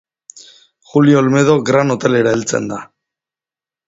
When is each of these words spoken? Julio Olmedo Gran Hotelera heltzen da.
Julio 0.93 1.19
Olmedo 1.19 1.53
Gran 1.71 1.93
Hotelera 1.97 2.31
heltzen 2.39 2.67
da. 2.73 2.81